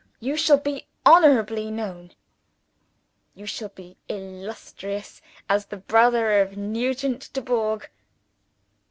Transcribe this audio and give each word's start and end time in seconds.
You 0.19 0.35
shall 0.35 0.57
be 0.57 0.87
honorably 1.05 1.69
known 1.69 2.13
you 3.35 3.45
shall 3.45 3.69
be 3.69 3.97
illustrious, 4.09 5.21
as 5.47 5.67
the 5.67 5.77
brother 5.77 6.41
of 6.41 6.57
Nugent 6.57 7.29
Dubourg.' 7.33 7.87